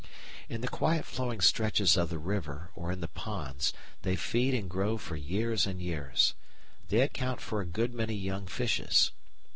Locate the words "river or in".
2.17-3.01